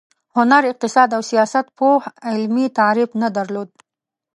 هنر، 0.35 0.61
اقتصاد 0.71 1.09
او 1.17 1.21
سیاست 1.31 1.65
پوخ 1.77 2.01
علمي 2.29 2.65
تعریف 2.79 3.09
نه 3.21 3.29
درلود. 3.35 3.69